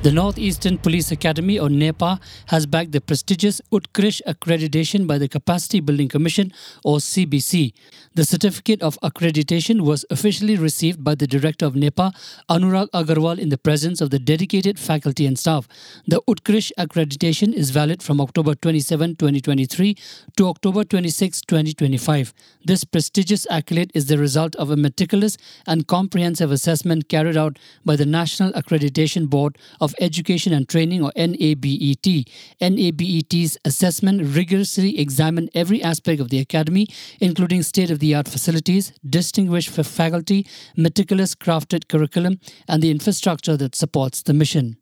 [0.00, 5.80] The Northeastern Police Academy, or NEPA, has backed the prestigious Utkrish accreditation by the Capacity
[5.80, 6.52] Building Commission,
[6.84, 7.72] or CBC.
[8.14, 12.12] The certificate of accreditation was officially received by the director of NEPA,
[12.48, 15.66] Anurag Agarwal, in the presence of the dedicated faculty and staff.
[16.06, 19.96] The Utkrish accreditation is valid from October 27, 2023
[20.36, 22.32] to October 26, 2025.
[22.64, 27.96] This prestigious accolade is the result of a meticulous and comprehensive assessment carried out by
[27.96, 32.28] the National Accreditation Board of of Education and Training, or NABET.
[32.60, 36.86] NABET's assessment rigorously examined every aspect of the academy,
[37.20, 40.46] including state of the art facilities, distinguished faculty,
[40.76, 44.76] meticulous crafted curriculum, and the infrastructure that supports the mission.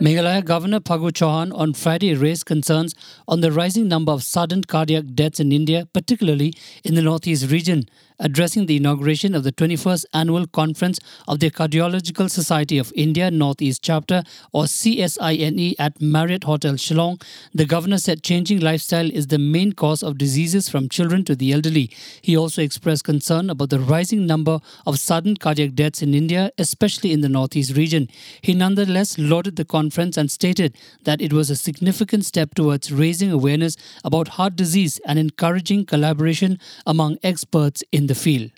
[0.00, 2.94] Meghalaya Governor Phagu Chauhan on Friday raised concerns
[3.28, 7.84] on the rising number of sudden cardiac deaths in India, particularly in the northeast region
[8.20, 13.82] addressing the inauguration of the 21st Annual Conference of the Cardiological Society of India Northeast
[13.82, 17.22] Chapter or CSINE at Marriott Hotel Shillong,
[17.54, 21.52] the governor said changing lifestyle is the main cause of diseases from children to the
[21.52, 21.90] elderly.
[22.20, 27.12] He also expressed concern about the rising number of sudden cardiac deaths in India, especially
[27.12, 28.08] in the Northeast region.
[28.42, 33.32] He nonetheless lauded the conference and stated that it was a significant step towards raising
[33.32, 38.50] awareness about heart disease and encouraging collaboration among experts in the field.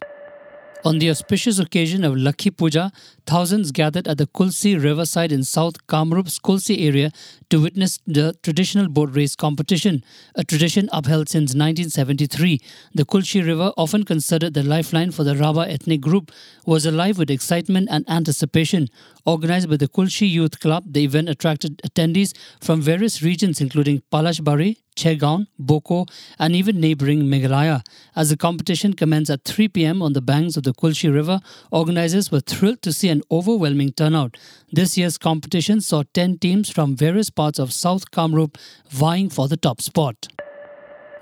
[0.84, 2.90] On the auspicious occasion of Lakhi Puja,
[3.24, 7.12] thousands gathered at the Kulsi riverside in South Kamrup's Kulsi area
[7.50, 10.02] to witness the traditional boat race competition,
[10.34, 12.60] a tradition upheld since 1973.
[12.94, 16.32] The Kulsi River, often considered the lifeline for the Rabha ethnic group,
[16.66, 18.88] was alive with excitement and anticipation.
[19.24, 24.78] Organized by the Kulsi Youth Club, the event attracted attendees from various regions including Palashbari,
[24.96, 26.06] Chaygaon, Boko,
[26.38, 27.82] and even neighboring Meghalaya.
[28.14, 32.30] As the competition commenced at 3 pm on the banks of the Kulshi River, organizers
[32.30, 34.36] were thrilled to see an overwhelming turnout.
[34.72, 38.56] This year's competition saw 10 teams from various parts of South Kamrup
[38.88, 40.28] vying for the top spot.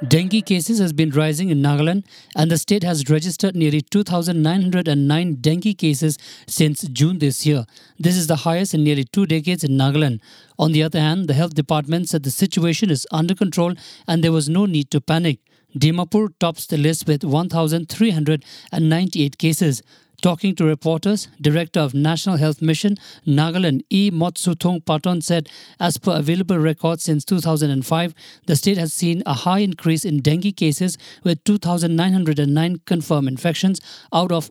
[0.08, 5.76] Dengue cases has been rising in Nagaland and the state has registered nearly 2,909 dengue
[5.76, 6.16] cases
[6.46, 7.66] since June this year.
[7.98, 10.20] This is the highest in nearly two decades in Nagaland.
[10.58, 13.74] On the other hand, the health department said the situation is under control
[14.08, 15.38] and there was no need to panic.
[15.76, 19.82] Dimapur tops the list with 1,398 cases.
[20.22, 24.10] Talking to reporters, Director of National Health Mission, Nagaland E.
[24.10, 25.48] Motsuthong Paton said,
[25.78, 28.14] as per available records since 2005,
[28.47, 33.80] the state has seen a high increase in dengue cases with 2,909 confirmed infections
[34.12, 34.50] out of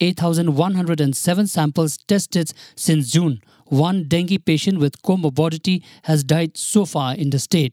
[0.00, 3.40] 8,107 samples tested since June.
[3.66, 7.72] One dengue patient with comorbidity has died so far in the state.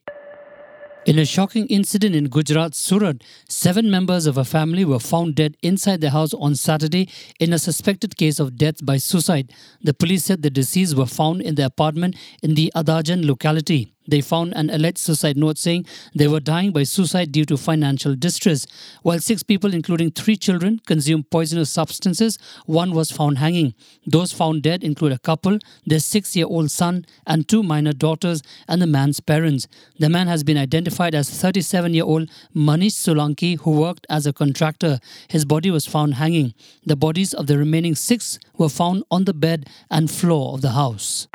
[1.03, 5.57] In a shocking incident in Gujarat, Surat, seven members of a family were found dead
[5.63, 9.51] inside the house on Saturday in a suspected case of death by suicide.
[9.81, 13.90] The police said the deceased were found in the apartment in the Adajan locality.
[14.07, 15.85] They found an alleged suicide note saying
[16.15, 18.65] they were dying by suicide due to financial distress.
[19.03, 23.73] While six people, including three children, consumed poisonous substances, one was found hanging.
[24.05, 28.41] Those found dead include a couple, their six year old son, and two minor daughters,
[28.67, 29.67] and the man's parents.
[29.99, 34.33] The man has been identified as 37 year old Manish Solanki, who worked as a
[34.33, 34.99] contractor.
[35.27, 36.53] His body was found hanging.
[36.85, 40.71] The bodies of the remaining six were found on the bed and floor of the
[40.71, 41.27] house.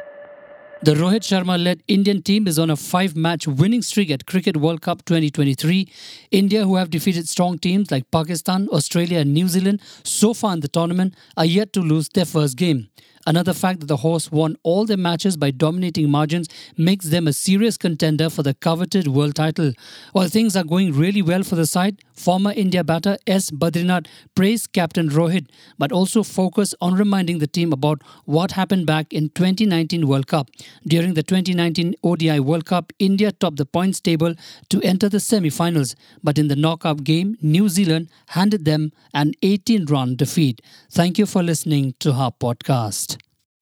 [0.82, 4.58] The Rohit Sharma led Indian team is on a five match winning streak at Cricket
[4.58, 5.88] World Cup 2023.
[6.30, 10.60] India, who have defeated strong teams like Pakistan, Australia, and New Zealand so far in
[10.60, 12.88] the tournament, are yet to lose their first game.
[13.26, 17.32] Another fact that the horse won all their matches by dominating margins makes them a
[17.32, 19.72] serious contender for the coveted world title.
[20.12, 23.50] While things are going really well for the side, former India batter S.
[23.50, 29.12] Badrinath praised captain Rohit, but also focused on reminding the team about what happened back
[29.12, 30.48] in 2019 World Cup.
[30.86, 34.34] During the 2019 ODI World Cup, India topped the points table
[34.68, 40.14] to enter the semi-finals, but in the knockout game, New Zealand handed them an 18-run
[40.14, 40.62] defeat.
[40.90, 43.15] Thank you for listening to our podcast.